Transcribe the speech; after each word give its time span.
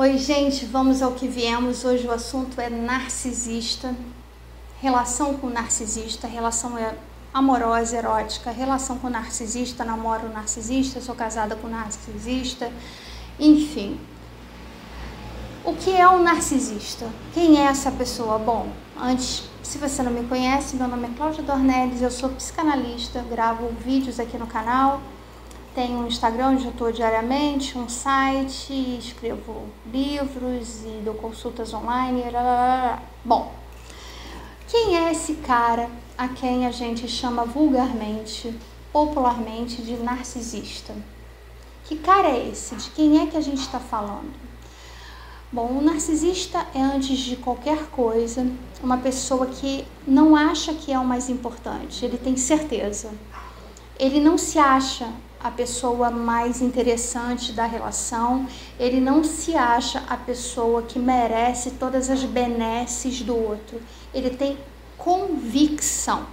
Oi, 0.00 0.16
gente, 0.16 0.64
vamos 0.64 1.02
ao 1.02 1.10
que 1.10 1.26
viemos. 1.26 1.84
Hoje 1.84 2.06
o 2.06 2.12
assunto 2.12 2.60
é 2.60 2.70
narcisista, 2.70 3.92
relação 4.80 5.34
com 5.34 5.48
narcisista, 5.48 6.28
relação 6.28 6.78
é 6.78 6.94
amorosa, 7.34 7.96
erótica, 7.96 8.52
relação 8.52 8.96
com 8.96 9.10
narcisista, 9.10 9.84
namoro 9.84 10.28
narcisista, 10.28 11.00
sou 11.00 11.16
casada 11.16 11.56
com 11.56 11.66
narcisista, 11.66 12.70
enfim. 13.40 13.98
O 15.64 15.74
que 15.74 15.90
é 15.90 16.08
um 16.08 16.22
narcisista? 16.22 17.10
Quem 17.34 17.58
é 17.58 17.64
essa 17.64 17.90
pessoa? 17.90 18.38
Bom, 18.38 18.68
antes, 18.96 19.50
se 19.64 19.78
você 19.78 20.00
não 20.00 20.12
me 20.12 20.28
conhece, 20.28 20.76
meu 20.76 20.86
nome 20.86 21.08
é 21.08 21.10
Cláudia 21.16 21.42
Dornelles, 21.42 22.02
eu 22.02 22.10
sou 22.12 22.28
psicanalista, 22.28 23.24
gravo 23.28 23.68
vídeos 23.84 24.20
aqui 24.20 24.38
no 24.38 24.46
canal 24.46 25.00
tenho 25.78 26.00
um 26.00 26.08
Instagram 26.08 26.48
onde 26.48 26.64
eu 26.64 26.72
estou 26.72 26.90
diariamente, 26.90 27.78
um 27.78 27.88
site, 27.88 28.98
escrevo 28.98 29.68
livros 29.86 30.82
e 30.84 31.02
dou 31.04 31.14
consultas 31.14 31.72
online. 31.72 32.24
Bom, 33.24 33.54
quem 34.66 34.96
é 34.96 35.12
esse 35.12 35.34
cara 35.34 35.88
a 36.16 36.26
quem 36.26 36.66
a 36.66 36.72
gente 36.72 37.06
chama 37.06 37.44
vulgarmente, 37.44 38.52
popularmente, 38.92 39.80
de 39.80 39.96
narcisista? 39.98 40.92
Que 41.84 41.96
cara 41.96 42.26
é 42.26 42.48
esse? 42.48 42.74
De 42.74 42.90
quem 42.90 43.22
é 43.22 43.26
que 43.28 43.36
a 43.36 43.40
gente 43.40 43.60
está 43.60 43.78
falando? 43.78 44.34
Bom, 45.52 45.78
o 45.78 45.80
narcisista 45.80 46.66
é, 46.74 46.82
antes 46.82 47.20
de 47.20 47.36
qualquer 47.36 47.86
coisa, 47.90 48.44
uma 48.82 48.96
pessoa 48.96 49.46
que 49.46 49.84
não 50.04 50.34
acha 50.34 50.74
que 50.74 50.92
é 50.92 50.98
o 50.98 51.06
mais 51.06 51.28
importante, 51.28 52.04
ele 52.04 52.18
tem 52.18 52.36
certeza. 52.36 53.12
Ele 53.96 54.18
não 54.18 54.36
se 54.36 54.58
acha 54.58 55.08
a 55.42 55.50
pessoa 55.50 56.10
mais 56.10 56.60
interessante 56.60 57.52
da 57.52 57.64
relação, 57.64 58.46
ele 58.78 59.00
não 59.00 59.22
se 59.22 59.54
acha 59.54 60.02
a 60.08 60.16
pessoa 60.16 60.82
que 60.82 60.98
merece 60.98 61.72
todas 61.72 62.10
as 62.10 62.24
benesses 62.24 63.22
do 63.22 63.36
outro. 63.36 63.80
Ele 64.12 64.30
tem 64.30 64.58
convicção. 64.96 66.26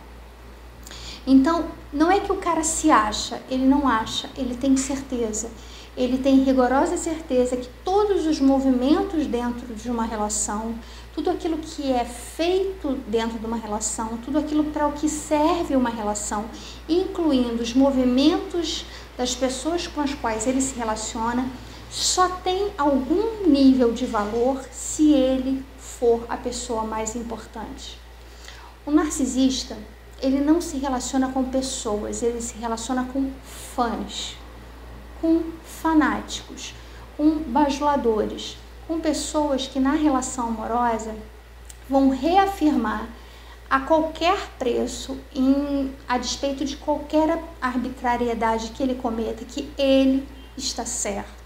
Então, 1.27 1.65
não 1.93 2.11
é 2.11 2.19
que 2.19 2.31
o 2.31 2.37
cara 2.37 2.63
se 2.63 2.91
acha, 2.91 3.41
ele 3.49 3.65
não 3.65 3.87
acha, 3.87 4.29
ele 4.37 4.55
tem 4.55 4.75
certeza. 4.75 5.49
Ele 5.97 6.17
tem 6.17 6.43
rigorosa 6.43 6.97
certeza 6.97 7.55
que 7.55 7.69
todos 7.83 8.25
os 8.25 8.39
movimentos 8.39 9.25
dentro 9.27 9.73
de 9.73 9.89
uma 9.89 10.03
relação, 10.03 10.75
tudo 11.15 11.29
aquilo 11.29 11.57
que 11.57 11.93
é 11.93 12.03
feito 12.03 12.95
dentro 13.07 13.39
de 13.39 13.45
uma 13.45 13.55
relação, 13.55 14.17
tudo 14.17 14.37
aquilo 14.37 14.65
para 14.65 14.85
o 14.85 14.91
que 14.91 15.07
serve 15.07 15.73
uma 15.73 15.89
relação, 15.89 16.45
incluindo 16.89 17.63
os 17.63 17.73
movimentos 17.73 18.85
das 19.17 19.33
pessoas 19.33 19.87
com 19.87 20.01
as 20.01 20.13
quais 20.13 20.45
ele 20.45 20.59
se 20.59 20.75
relaciona, 20.75 21.49
só 21.89 22.27
tem 22.27 22.69
algum 22.77 23.47
nível 23.47 23.93
de 23.93 24.05
valor 24.05 24.61
se 24.73 25.13
ele 25.13 25.65
for 25.77 26.25
a 26.27 26.35
pessoa 26.35 26.83
mais 26.83 27.15
importante. 27.15 27.97
O 28.85 28.91
narcisista, 28.91 29.77
ele 30.21 30.41
não 30.41 30.59
se 30.59 30.77
relaciona 30.77 31.31
com 31.31 31.45
pessoas, 31.45 32.21
ele 32.21 32.41
se 32.41 32.57
relaciona 32.57 33.05
com 33.05 33.31
fãs, 33.73 34.35
com 35.21 35.43
fanáticos, 35.63 36.73
com 37.15 37.37
bajuladores, 37.37 38.57
com 38.87 38.99
pessoas 38.99 39.67
que 39.67 39.79
na 39.79 39.93
relação 39.93 40.47
amorosa 40.47 41.15
vão 41.89 42.09
reafirmar 42.09 43.07
a 43.69 43.79
qualquer 43.79 44.37
preço, 44.59 45.17
em, 45.33 45.93
a 46.07 46.17
despeito 46.17 46.63
de 46.63 46.77
qualquer 46.77 47.41
arbitrariedade 47.61 48.69
que 48.71 48.83
ele 48.83 48.95
cometa, 48.95 49.43
que 49.43 49.69
ele 49.77 50.27
está 50.55 50.85
certo. 50.85 51.45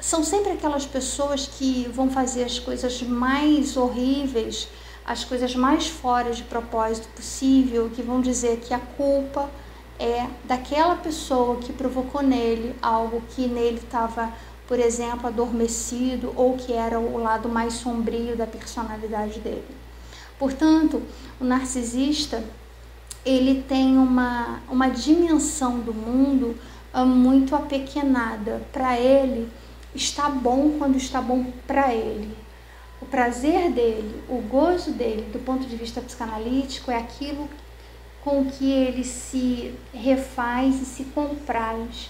São 0.00 0.22
sempre 0.22 0.52
aquelas 0.52 0.84
pessoas 0.84 1.46
que 1.46 1.88
vão 1.92 2.10
fazer 2.10 2.44
as 2.44 2.58
coisas 2.58 3.00
mais 3.02 3.76
horríveis, 3.76 4.68
as 5.04 5.24
coisas 5.24 5.54
mais 5.54 5.86
fora 5.86 6.32
de 6.32 6.42
propósito 6.42 7.08
possível, 7.08 7.90
que 7.94 8.02
vão 8.02 8.20
dizer 8.20 8.58
que 8.60 8.74
a 8.74 8.78
culpa 8.78 9.48
é 9.98 10.26
daquela 10.44 10.96
pessoa 10.96 11.56
que 11.56 11.72
provocou 11.72 12.22
nele 12.22 12.74
algo 12.82 13.22
que 13.30 13.46
nele 13.46 13.78
estava, 13.78 14.32
por 14.66 14.78
exemplo, 14.78 15.26
adormecido 15.26 16.32
ou 16.36 16.56
que 16.56 16.72
era 16.72 16.98
o 16.98 17.18
lado 17.18 17.48
mais 17.48 17.74
sombrio 17.74 18.36
da 18.36 18.46
personalidade 18.46 19.40
dele. 19.40 19.64
Portanto, 20.38 21.02
o 21.40 21.44
narcisista 21.44 22.42
ele 23.24 23.62
tem 23.62 23.96
uma, 23.96 24.60
uma 24.68 24.88
dimensão 24.88 25.80
do 25.80 25.94
mundo 25.94 26.56
uh, 26.92 27.06
muito 27.06 27.56
apequenada. 27.56 28.62
Para 28.72 28.98
ele, 28.98 29.48
está 29.94 30.28
bom 30.28 30.76
quando 30.78 30.96
está 30.96 31.20
bom 31.20 31.46
para 31.66 31.94
ele. 31.94 32.36
O 33.00 33.06
prazer 33.06 33.70
dele, 33.70 34.22
o 34.28 34.38
gozo 34.42 34.92
dele, 34.92 35.30
do 35.32 35.38
ponto 35.38 35.66
de 35.66 35.76
vista 35.76 36.00
psicanalítico, 36.00 36.90
é 36.90 36.96
aquilo 36.96 37.48
com 38.22 38.46
que 38.46 38.70
ele 38.70 39.04
se 39.04 39.74
refaz 39.92 40.80
e 40.80 40.84
se 40.84 41.04
compraz 41.04 42.08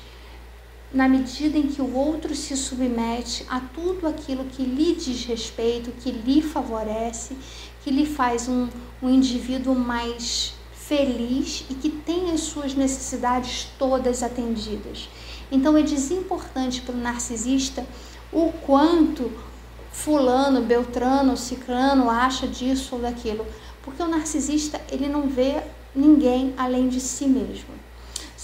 na 0.95 1.09
medida 1.09 1.59
em 1.59 1.67
que 1.67 1.83
o 1.83 1.93
outro 1.93 2.37
se 2.37 2.57
submete 2.57 3.45
a 3.51 3.59
tudo 3.59 4.07
aquilo 4.07 4.45
que 4.45 4.63
lhe 4.63 4.95
diz 4.95 5.25
respeito, 5.25 5.91
que 5.91 6.13
lhe 6.13 6.41
favorece, 6.41 7.37
que 7.83 7.91
lhe 7.91 8.07
faz 8.07 8.49
um, 8.49 8.69
um 9.03 9.11
indivíduo 9.11 9.75
mais 9.75 10.55
feliz 10.73 11.65
e 11.69 11.75
que 11.75 11.91
tem 11.91 12.31
as 12.31 12.43
suas 12.43 12.75
necessidades 12.75 13.67
todas 13.77 14.23
atendidas. 14.23 15.09
Então 15.51 15.77
é 15.77 15.83
desimportante 15.83 16.81
para 16.81 16.95
o 16.95 16.99
narcisista 16.99 17.85
o 18.33 18.53
quanto 18.65 19.33
fulano, 19.91 20.63
beltrano, 20.63 21.37
ciclano 21.37 22.09
acha 22.09 22.47
disso 22.47 22.95
ou 22.95 23.01
daquilo, 23.01 23.45
porque 23.83 24.03
o 24.03 24.09
narcisista 24.09 24.81
ele 24.91 25.09
não 25.09 25.29
vê 25.29 25.61
ninguém 25.95 26.55
além 26.57 26.89
de 26.89 27.01
si 27.01 27.27
mesmo. 27.27 27.75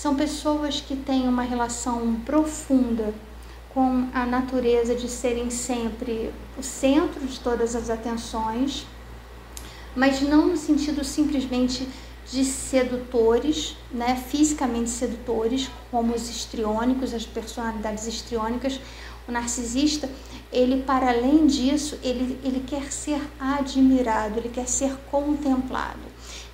São 0.00 0.14
pessoas 0.14 0.80
que 0.80 0.96
têm 0.96 1.28
uma 1.28 1.42
relação 1.42 2.14
profunda 2.24 3.12
com 3.74 4.08
a 4.14 4.24
natureza 4.24 4.94
de 4.94 5.06
serem 5.06 5.50
sempre 5.50 6.32
o 6.58 6.62
centro 6.62 7.20
de 7.26 7.38
todas 7.38 7.76
as 7.76 7.90
atenções, 7.90 8.86
mas 9.94 10.22
não 10.22 10.46
no 10.46 10.56
sentido 10.56 11.04
simplesmente 11.04 11.86
de 12.32 12.46
sedutores, 12.46 13.76
né, 13.92 14.16
fisicamente 14.16 14.88
sedutores, 14.88 15.68
como 15.90 16.14
os 16.14 16.30
histriônicos, 16.30 17.12
as 17.12 17.26
personalidades 17.26 18.06
histriônicas. 18.06 18.80
O 19.28 19.32
narcisista, 19.32 20.08
ele 20.50 20.82
para 20.82 21.10
além 21.10 21.46
disso, 21.46 21.98
ele, 22.02 22.40
ele 22.42 22.64
quer 22.66 22.90
ser 22.90 23.20
admirado, 23.38 24.38
ele 24.38 24.48
quer 24.48 24.66
ser 24.66 24.96
contemplado. 25.10 26.00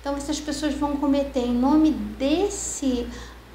Então 0.01 0.17
essas 0.17 0.37
pessoas 0.37 0.73
vão 0.73 0.97
cometer 0.97 1.39
em 1.39 1.53
nome 1.53 1.91
desse 1.91 3.07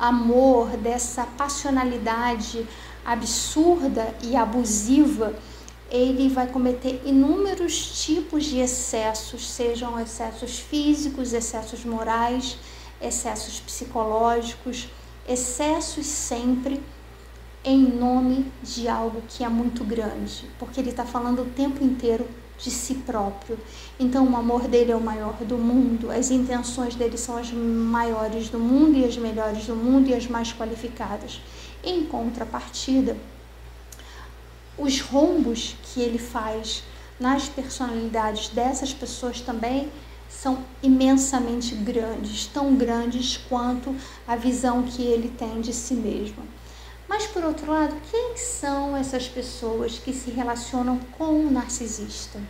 amor, 0.02 0.76
dessa 0.76 1.24
passionalidade 1.24 2.66
absurda 3.04 4.12
e 4.20 4.34
abusiva, 4.34 5.32
ele 5.88 6.28
vai 6.28 6.48
cometer 6.48 7.00
inúmeros 7.04 8.02
tipos 8.04 8.46
de 8.46 8.58
excessos, 8.58 9.48
sejam 9.48 10.00
excessos 10.00 10.58
físicos, 10.58 11.32
excessos 11.32 11.84
morais, 11.84 12.58
excessos 13.00 13.60
psicológicos, 13.60 14.88
excessos 15.28 16.04
sempre 16.06 16.82
em 17.64 17.78
nome 17.78 18.50
de 18.60 18.88
algo 18.88 19.22
que 19.28 19.44
é 19.44 19.48
muito 19.48 19.84
grande, 19.84 20.50
porque 20.58 20.80
ele 20.80 20.90
está 20.90 21.04
falando 21.04 21.42
o 21.42 21.50
tempo 21.50 21.84
inteiro 21.84 22.26
de 22.62 22.70
si 22.70 22.94
próprio. 22.94 23.58
Então, 23.98 24.26
o 24.28 24.36
amor 24.36 24.68
dele 24.68 24.92
é 24.92 24.96
o 24.96 25.00
maior 25.00 25.34
do 25.44 25.58
mundo, 25.58 26.10
as 26.10 26.30
intenções 26.30 26.94
dele 26.94 27.18
são 27.18 27.36
as 27.36 27.50
maiores 27.52 28.48
do 28.48 28.58
mundo 28.58 28.96
e 28.96 29.04
as 29.04 29.16
melhores 29.16 29.66
do 29.66 29.74
mundo 29.74 30.08
e 30.08 30.14
as 30.14 30.26
mais 30.26 30.52
qualificadas. 30.52 31.40
Em 31.82 32.04
contrapartida, 32.04 33.16
os 34.78 35.00
rombos 35.00 35.76
que 35.82 36.00
ele 36.00 36.18
faz 36.18 36.82
nas 37.18 37.48
personalidades 37.48 38.48
dessas 38.48 38.92
pessoas 38.94 39.40
também 39.40 39.90
são 40.28 40.64
imensamente 40.82 41.74
grandes, 41.74 42.46
tão 42.46 42.74
grandes 42.74 43.36
quanto 43.36 43.94
a 44.26 44.34
visão 44.34 44.82
que 44.82 45.02
ele 45.02 45.28
tem 45.28 45.60
de 45.60 45.72
si 45.72 45.94
mesmo. 45.94 46.42
Mas 47.12 47.26
por 47.26 47.44
outro 47.44 47.70
lado, 47.70 47.94
quem 48.10 48.38
são 48.38 48.96
essas 48.96 49.28
pessoas 49.28 49.98
que 49.98 50.14
se 50.14 50.30
relacionam 50.30 50.98
com 51.18 51.44
o 51.44 51.50
narcisista? 51.50 52.40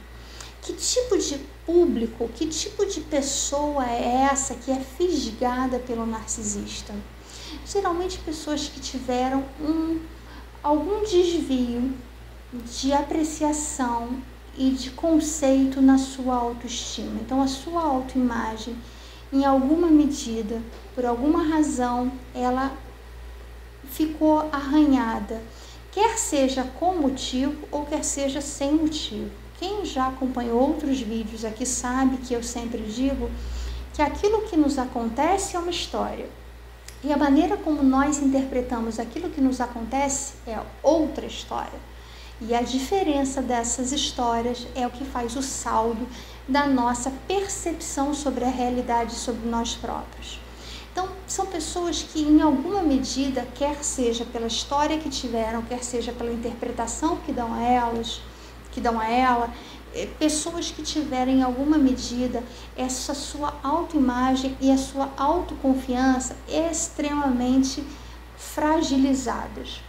Que 0.61 0.73
tipo 0.73 1.19
de 1.19 1.37
público, 1.67 2.31
que 2.33 2.47
tipo 2.47 2.87
de 2.87 3.01
pessoa 3.01 3.85
é 3.85 4.29
essa 4.31 4.55
que 4.55 4.71
é 4.71 4.79
fisgada 4.79 5.81
pelo 5.81 6.07
narcisista? 6.07 6.95
Geralmente 7.67 8.19
pessoas 8.19 8.69
que 8.69 8.79
tiveram 8.79 9.45
um, 9.61 9.99
algum 10.63 11.03
desvio 11.03 11.93
de 12.53 12.93
apreciação 12.93 14.23
e 14.57 14.71
de 14.71 14.93
conceito 14.93 15.83
na 15.83 15.99
sua 15.99 16.37
autoestima. 16.37 17.21
Então 17.21 17.43
a 17.43 17.49
sua 17.49 17.83
autoimagem, 17.83 18.77
em 19.33 19.45
alguma 19.45 19.89
medida, 19.89 20.63
por 20.95 21.05
alguma 21.05 21.43
razão, 21.43 22.13
ela 22.33 22.71
ficou 23.93 24.49
arranhada 24.53 25.41
quer 25.93 26.17
seja 26.17 26.65
com 26.79 26.97
motivo 26.97 27.69
ou 27.71 27.85
quer 27.85 28.03
seja 28.03 28.41
sem 28.41 28.73
motivo. 28.73 29.31
Quem 29.59 29.85
já 29.85 30.09
acompanhou 30.09 30.59
outros 30.59 31.01
vídeos 31.01 31.45
aqui 31.45 31.65
sabe 31.67 32.17
que 32.17 32.35
eu 32.35 32.43
sempre 32.43 32.83
digo 32.83 33.31
que 33.93 34.03
aquilo 34.03 34.43
que 34.43 34.57
nos 34.57 34.79
acontece 34.79 35.55
é 35.55 35.59
uma 35.59 35.71
história. 35.71 36.29
E 37.05 37.13
a 37.13 37.17
maneira 37.17 37.57
como 37.57 37.83
nós 37.83 38.19
interpretamos 38.19 38.99
aquilo 38.99 39.29
que 39.29 39.41
nos 39.41 39.61
acontece 39.61 40.35
é 40.47 40.59
outra 40.83 41.27
história. 41.27 41.79
E 42.41 42.55
a 42.55 42.63
diferença 42.63 43.43
dessas 43.43 43.93
histórias 43.93 44.67
é 44.75 44.87
o 44.87 44.91
que 44.91 45.05
faz 45.05 45.37
o 45.37 45.43
saldo 45.43 46.09
da 46.49 46.67
nossa 46.67 47.13
percepção 47.29 48.15
sobre 48.15 48.45
a 48.45 48.49
realidade, 48.49 49.15
sobre 49.15 49.49
nós 49.49 49.75
próprios. 49.75 50.42
Então, 50.93 51.09
são 51.27 51.47
pessoas 51.47 52.03
que, 52.03 52.21
em 52.21 52.43
alguma 52.43 52.83
medida, 52.83 53.49
quer 53.55 53.83
seja 53.83 54.27
pela 54.27 54.47
história 54.47 54.99
que 54.99 55.09
tiveram, 55.09 55.63
quer 55.63 55.83
seja 55.83 56.13
pela 56.13 56.31
interpretação 56.31 57.17
que 57.17 57.33
dão 57.33 57.55
a 57.55 57.63
elas, 57.63 58.21
que 58.71 58.81
dão 58.81 59.01
a 59.01 59.09
ela, 59.09 59.51
é, 59.95 60.07
pessoas 60.19 60.71
que 60.71 60.83
tiverem, 60.83 61.39
em 61.39 61.43
alguma 61.43 61.79
medida, 61.79 62.43
essa 62.77 63.15
sua 63.15 63.55
autoimagem 63.63 64.55
e 64.61 64.71
a 64.71 64.77
sua 64.77 65.11
autoconfiança 65.17 66.37
extremamente 66.47 67.83
fragilizadas. 68.37 69.81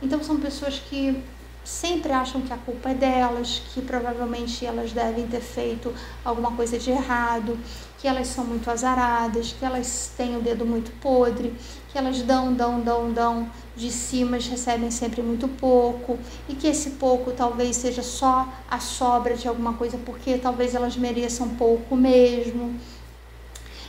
Então, 0.00 0.22
são 0.22 0.36
pessoas 0.38 0.78
que 0.78 1.20
sempre 1.64 2.12
acham 2.12 2.40
que 2.40 2.52
a 2.52 2.56
culpa 2.56 2.90
é 2.90 2.94
delas, 2.94 3.62
que 3.72 3.80
provavelmente 3.80 4.66
elas 4.66 4.92
devem 4.92 5.26
ter 5.26 5.40
feito 5.40 5.92
alguma 6.24 6.50
coisa 6.52 6.78
de 6.78 6.90
errado, 6.90 7.58
que 7.98 8.08
elas 8.08 8.26
são 8.26 8.44
muito 8.44 8.68
azaradas, 8.70 9.54
que 9.56 9.64
elas 9.64 10.10
têm 10.16 10.36
o 10.36 10.40
dedo 10.40 10.66
muito 10.66 10.90
podre, 11.00 11.54
que 11.90 11.96
elas 11.96 12.20
dão, 12.22 12.52
dão, 12.52 12.80
dão, 12.80 13.12
dão 13.12 13.50
de 13.76 13.90
cima, 13.90 14.32
mas 14.32 14.46
recebem 14.46 14.90
sempre 14.90 15.22
muito 15.22 15.46
pouco, 15.46 16.18
e 16.48 16.54
que 16.54 16.66
esse 16.66 16.90
pouco 16.90 17.30
talvez 17.30 17.76
seja 17.76 18.02
só 18.02 18.48
a 18.68 18.80
sobra 18.80 19.36
de 19.36 19.46
alguma 19.46 19.74
coisa, 19.74 19.98
porque 19.98 20.38
talvez 20.38 20.74
elas 20.74 20.96
mereçam 20.96 21.50
pouco 21.50 21.94
mesmo. 21.94 22.74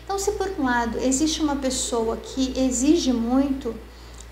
Então, 0.04 0.20
se 0.20 0.34
por 0.34 0.52
um 0.60 0.66
lado 0.66 1.00
existe 1.00 1.42
uma 1.42 1.56
pessoa 1.56 2.18
que 2.18 2.54
exige 2.56 3.12
muito, 3.14 3.74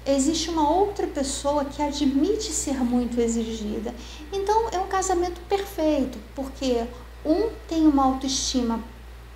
existe 0.05 0.49
uma 0.49 0.69
outra 0.69 1.07
pessoa 1.07 1.65
que 1.65 1.81
admite 1.81 2.51
ser 2.51 2.83
muito 2.83 3.19
exigida. 3.19 3.93
Então 4.31 4.69
é 4.71 4.79
um 4.79 4.87
casamento 4.87 5.39
perfeito, 5.41 6.17
porque 6.35 6.85
um 7.25 7.49
tem 7.67 7.85
uma 7.87 8.05
autoestima 8.05 8.79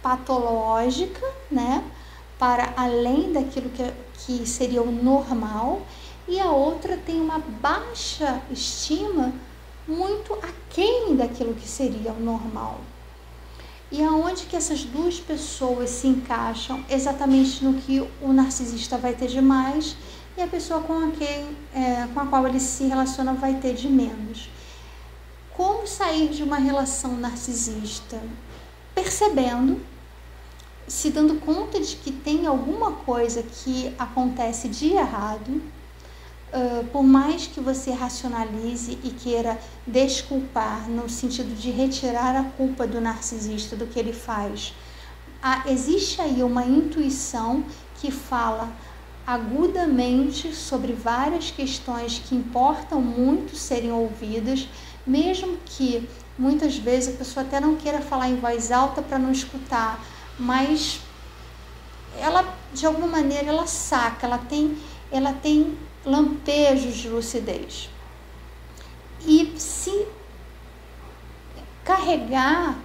patológica, 0.02 1.26
né, 1.50 1.84
para 2.38 2.74
além 2.76 3.32
daquilo 3.32 3.70
que, 3.70 3.92
que 4.20 4.48
seria 4.48 4.82
o 4.82 4.92
normal, 4.92 5.82
e 6.28 6.40
a 6.40 6.50
outra 6.52 6.98
tem 6.98 7.22
uma 7.22 7.40
baixa 7.40 8.42
estima 8.52 9.32
muito 9.88 10.34
aquém 10.34 11.16
daquilo 11.16 11.54
que 11.54 11.68
seria 11.68 12.12
o 12.12 12.20
normal. 12.20 12.80
E 13.92 14.04
aonde 14.04 14.46
que 14.46 14.56
essas 14.56 14.84
duas 14.84 15.20
pessoas 15.20 15.92
se 15.92 16.08
encaixam 16.08 16.84
exatamente 16.90 17.64
no 17.64 17.76
que 17.76 18.00
o 18.22 18.34
narcisista 18.34 18.98
vai 18.98 19.14
ter 19.14 19.28
de 19.28 19.40
mais 19.40 19.96
e 20.38 20.42
a 20.42 20.48
pessoa 20.48 20.82
com, 20.82 21.12
quem, 21.12 21.56
é, 21.74 22.08
com 22.14 22.20
a 22.20 22.26
qual 22.26 22.48
ele 22.48 22.60
se 22.60 22.86
relaciona 22.86 23.34
vai 23.34 23.56
ter 23.56 23.74
de 23.74 23.88
menos. 23.88 24.50
Como 25.56 25.88
sair 25.88 26.30
de 26.30 26.44
uma 26.44 26.58
relação 26.58 27.16
narcisista? 27.16 28.22
Percebendo, 28.94 29.82
se 30.88 31.10
dando 31.10 31.40
conta 31.40 31.80
de 31.80 31.96
que 31.96 32.12
tem 32.12 32.46
alguma 32.46 32.92
coisa 32.92 33.42
que 33.42 33.94
acontece 33.98 34.68
de 34.68 34.92
errado, 34.92 35.50
uh, 36.54 36.86
por 36.92 37.04
mais 37.04 37.48
que 37.48 37.60
você 37.60 37.92
racionalize 37.92 39.00
e 39.04 39.10
queira 39.12 39.58
desculpar, 39.88 40.90
no 40.90 41.10
sentido 41.10 41.56
de 41.56 41.72
retirar 41.72 42.36
a 42.36 42.44
culpa 42.44 42.86
do 42.86 43.00
narcisista 43.00 43.76
do 43.76 43.88
que 43.88 43.98
ele 43.98 44.14
faz, 44.14 44.74
ah, 45.42 45.64
existe 45.68 46.22
aí 46.22 46.44
uma 46.44 46.66
intuição 46.66 47.64
que 48.00 48.12
fala 48.12 48.70
agudamente 49.26 50.54
sobre 50.54 50.94
várias 50.94 51.50
questões 51.50 52.20
que 52.20 52.36
importam 52.36 53.02
muito 53.02 53.56
serem 53.56 53.92
ouvidas, 53.92 54.68
mesmo 55.06 55.58
que 55.66 56.08
muitas 56.38 56.78
vezes 56.78 57.16
a 57.16 57.18
pessoa 57.18 57.46
até 57.46 57.60
não 57.60 57.76
queira 57.76 58.02
falar 58.02 58.30
em 58.30 58.36
voz 58.36 58.72
alta 58.72 59.02
para 59.02 59.18
não 59.18 59.32
escutar, 59.32 60.04
mas 60.38 61.00
ela 62.20 62.56
de 62.74 62.86
alguma 62.86 63.08
maneira 63.08 63.48
ela 63.48 63.66
saca, 63.66 64.28
ela 64.28 64.38
tem, 64.38 64.78
ela 65.12 65.34
tem 65.34 65.78
lampejos 66.06 66.96
de 66.96 67.10
lucidez. 67.10 67.90
E 69.26 69.54
se 69.58 70.08
carregar 71.84 72.78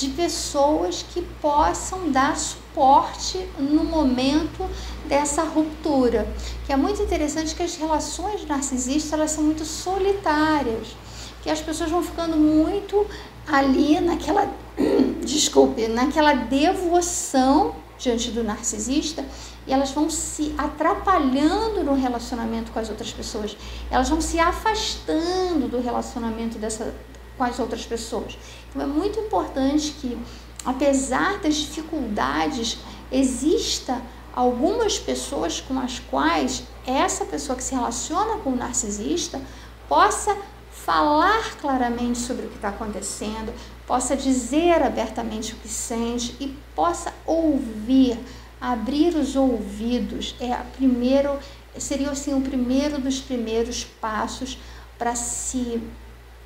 de 0.00 0.08
pessoas 0.08 1.04
que 1.12 1.20
possam 1.42 2.10
dar 2.10 2.34
suporte 2.34 3.46
no 3.58 3.84
momento 3.84 4.66
dessa 5.06 5.42
ruptura. 5.42 6.26
Que 6.64 6.72
é 6.72 6.76
muito 6.76 7.02
interessante 7.02 7.54
que 7.54 7.62
as 7.62 7.76
relações 7.76 8.46
narcisistas 8.46 9.12
elas 9.12 9.30
são 9.30 9.44
muito 9.44 9.62
solitárias, 9.66 10.96
que 11.42 11.50
as 11.50 11.60
pessoas 11.60 11.90
vão 11.90 12.02
ficando 12.02 12.34
muito 12.34 13.06
ali 13.46 14.00
naquela, 14.00 14.50
desculpe, 15.22 15.86
naquela 15.86 16.32
devoção 16.32 17.74
diante 17.98 18.30
do 18.30 18.42
narcisista 18.42 19.22
e 19.66 19.72
elas 19.74 19.90
vão 19.90 20.08
se 20.08 20.54
atrapalhando 20.56 21.84
no 21.84 21.94
relacionamento 21.94 22.72
com 22.72 22.78
as 22.78 22.88
outras 22.88 23.12
pessoas. 23.12 23.54
Elas 23.90 24.08
vão 24.08 24.18
se 24.22 24.38
afastando 24.38 25.68
do 25.68 25.78
relacionamento 25.78 26.58
dessa, 26.58 26.94
com 27.40 27.44
as 27.44 27.58
outras 27.58 27.86
pessoas. 27.86 28.36
Então 28.68 28.82
é 28.82 28.86
muito 28.86 29.18
importante 29.18 29.92
que, 29.92 30.18
apesar 30.62 31.38
das 31.38 31.54
dificuldades, 31.54 32.76
exista 33.10 34.02
algumas 34.34 34.98
pessoas 34.98 35.58
com 35.58 35.80
as 35.80 35.98
quais 35.98 36.64
essa 36.86 37.24
pessoa 37.24 37.56
que 37.56 37.64
se 37.64 37.74
relaciona 37.74 38.36
com 38.40 38.50
o 38.50 38.56
narcisista 38.56 39.40
possa 39.88 40.36
falar 40.70 41.56
claramente 41.56 42.18
sobre 42.18 42.44
o 42.44 42.50
que 42.50 42.56
está 42.56 42.68
acontecendo, 42.68 43.54
possa 43.86 44.14
dizer 44.14 44.82
abertamente 44.82 45.54
o 45.54 45.56
que 45.56 45.68
sente 45.68 46.36
e 46.38 46.54
possa 46.76 47.10
ouvir, 47.24 48.18
abrir 48.60 49.16
os 49.16 49.34
ouvidos. 49.34 50.34
É 50.38 50.52
a 50.52 50.58
primeiro, 50.76 51.38
seria 51.78 52.10
assim 52.10 52.34
o 52.34 52.42
primeiro 52.42 53.00
dos 53.00 53.18
primeiros 53.18 53.82
passos 53.82 54.58
para 54.98 55.14
se 55.14 55.82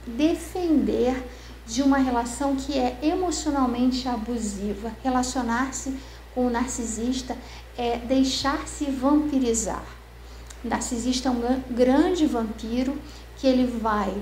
defender 0.07 1.23
de 1.67 1.83
uma 1.83 1.99
relação 1.99 2.57
que 2.57 2.79
é 2.79 2.99
emocionalmente 3.03 4.09
abusiva. 4.09 4.93
Relacionar-se 5.03 5.97
com 6.35 6.47
o 6.47 6.51
narcisista 6.51 7.37
é 7.77 7.97
deixar-se 7.99 8.85
vampirizar. 8.87 9.85
O 10.65 10.69
narcisista 10.69 11.29
é 11.29 11.33
um 11.33 11.63
grande 11.71 12.27
vampiro 12.27 12.99
que 13.37 13.47
ele 13.47 13.67
vai 13.67 14.15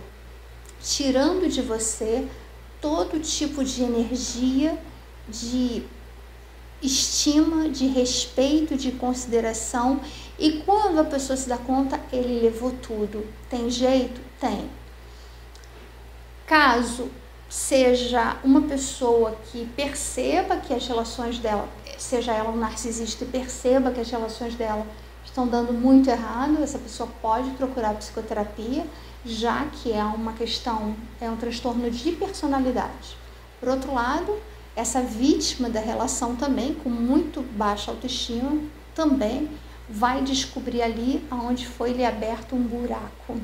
tirando 0.81 1.49
de 1.49 1.63
você 1.63 2.27
todo 2.81 3.21
tipo 3.21 3.65
de 3.65 3.83
energia, 3.83 4.77
de 5.29 5.85
estima, 6.83 7.69
de 7.69 7.87
respeito, 7.87 8.77
de 8.77 8.91
consideração. 8.93 10.01
E 10.39 10.63
quando 10.65 10.99
a 10.99 11.05
pessoa 11.05 11.37
se 11.37 11.49
dá 11.49 11.57
conta, 11.57 12.01
ele 12.13 12.41
levou 12.41 12.73
tudo. 12.73 13.25
Tem 13.49 13.71
jeito? 13.71 14.21
Tem 14.41 14.69
Caso 16.53 17.11
seja 17.49 18.37
uma 18.45 18.61
pessoa 18.61 19.35
que 19.51 19.65
perceba 19.75 20.59
que 20.59 20.75
as 20.75 20.87
relações 20.87 21.39
dela, 21.39 21.67
seja 21.97 22.31
ela 22.31 22.51
um 22.51 22.59
narcisista 22.59 23.25
e 23.25 23.27
perceba 23.27 23.91
que 23.91 23.99
as 23.99 24.11
relações 24.11 24.55
dela 24.55 24.87
estão 25.25 25.49
dando 25.49 25.73
muito 25.73 26.11
errado, 26.11 26.63
essa 26.63 26.79
pessoa 26.79 27.09
pode 27.23 27.49
procurar 27.53 27.95
psicoterapia, 27.95 28.87
já 29.25 29.65
que 29.65 29.95
é 29.95 30.05
uma 30.05 30.35
questão, 30.35 30.95
é 31.19 31.31
um 31.31 31.39
transtorno 31.39 31.91
de 31.91 32.13
personalidade. 32.13 33.17
Por 33.59 33.71
outro 33.71 33.95
lado, 33.95 34.39
essa 34.77 35.01
vítima 35.01 35.71
da 35.71 35.81
relação 35.81 36.37
também, 36.37 36.75
com 36.75 36.91
muito 36.91 37.41
baixa 37.41 37.91
autoestima, 37.91 38.61
também 38.95 39.49
vai 39.89 40.21
descobrir 40.21 40.83
ali 40.83 41.27
aonde 41.31 41.67
foi 41.67 41.95
lhe 41.95 42.05
aberto 42.05 42.55
um 42.55 42.63
buraco 42.63 43.41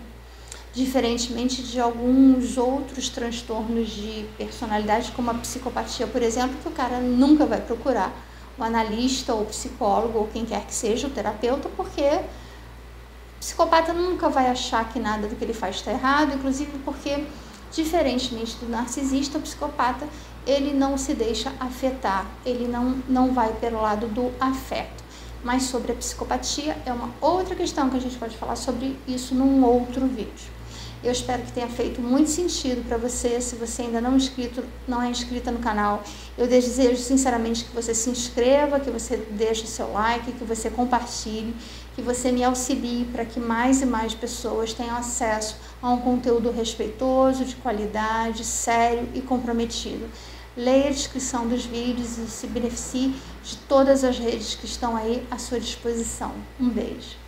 diferentemente 0.73 1.63
de 1.63 1.81
alguns 1.81 2.57
outros 2.57 3.09
transtornos 3.09 3.91
de 3.91 4.27
personalidade, 4.37 5.13
como 5.13 5.31
a 5.31 5.35
psicopatia, 5.35 6.07
por 6.07 6.23
exemplo, 6.23 6.57
que 6.63 6.69
o 6.69 6.73
cara 6.73 7.01
nunca 7.01 7.47
vai 7.47 7.61
procurar 7.61 8.13
o 8.59 8.63
analista 8.63 9.35
ou 9.35 9.45
psicólogo 9.47 10.19
ou 10.19 10.27
quem 10.27 10.45
quer 10.45 10.65
que 10.67 10.75
seja, 10.75 11.07
o 11.07 11.11
terapeuta, 11.11 11.69
porque 11.77 12.03
o 12.03 13.39
psicopata 13.39 13.93
nunca 13.93 14.29
vai 14.29 14.49
achar 14.49 14.89
que 14.89 14.99
nada 14.99 15.29
do 15.29 15.37
que 15.37 15.45
ele 15.45 15.55
faz 15.55 15.77
está 15.77 15.93
errado, 15.93 16.35
inclusive 16.35 16.79
porque, 16.85 17.25
diferentemente 17.73 18.57
do 18.57 18.69
narcisista, 18.69 19.39
o 19.39 19.41
psicopata 19.41 20.07
ele 20.47 20.73
não 20.73 20.97
se 20.97 21.15
deixa 21.15 21.53
afetar, 21.61 22.27
ele 22.45 22.67
não, 22.67 23.03
não 23.09 23.33
vai 23.33 23.53
pelo 23.55 23.81
lado 23.81 24.07
do 24.09 24.33
afeto. 24.41 25.05
Mas 25.45 25.65
sobre 25.65 25.93
a 25.93 25.95
psicopatia 25.95 26.77
é 26.85 26.93
uma 26.93 27.11
outra 27.21 27.55
questão 27.55 27.89
que 27.89 27.97
a 27.97 28.01
gente 28.01 28.19
pode 28.19 28.37
falar 28.37 28.57
sobre 28.57 28.99
isso 29.07 29.35
num 29.35 29.65
outro 29.65 30.07
vídeo. 30.07 30.58
Eu 31.03 31.13
espero 31.13 31.43
que 31.43 31.53
tenha 31.53 31.69
feito 31.69 32.01
muito 32.01 32.29
sentido 32.29 32.87
para 32.87 32.97
você. 32.97 33.41
Se 33.41 33.55
você 33.55 33.83
ainda 33.83 34.01
não 34.01 34.17
inscrito, 34.17 34.65
não 34.87 35.01
é 35.01 35.09
inscrita 35.09 35.53
no 35.53 35.61
canal, 35.61 36.03
eu 36.37 36.47
desejo 36.47 37.01
sinceramente 37.01 37.65
que 37.65 37.75
você 37.75 37.95
se 37.95 38.11
inscreva, 38.11 38.81
que 38.81 38.91
você 38.91 39.17
deixe 39.31 39.63
o 39.63 39.67
seu 39.67 39.93
like, 39.93 40.33
que 40.33 40.45
você 40.45 40.69
compartilhe, 40.69 41.55
que 41.95 42.03
você 42.03 42.33
me 42.33 42.43
auxilie 42.43 43.05
para 43.07 43.25
que 43.25 43.39
mais 43.39 43.81
e 43.81 43.87
mais 43.87 44.13
pessoas 44.13 44.73
tenham 44.73 44.97
acesso 44.97 45.57
a 45.81 45.91
um 45.91 45.99
conteúdo 45.99 46.51
respeitoso, 46.51 47.45
de 47.45 47.55
qualidade, 47.57 48.45
sério 48.45 49.09
e 49.15 49.21
comprometido. 49.21 50.09
Leia 50.57 50.89
a 50.89 50.93
descrição 50.93 51.47
dos 51.47 51.65
vídeos 51.65 52.19
e 52.19 52.27
se 52.27 52.49
beneficie 52.49 53.15
de 53.45 53.57
todas 53.69 54.03
as 54.03 54.19
redes 54.19 54.57
que 54.57 54.67
estão 54.67 54.97
aí 54.97 55.25
à 55.31 55.39
sua 55.39 55.61
disposição. 55.61 56.33
Um 56.59 56.69
beijo. 56.69 57.28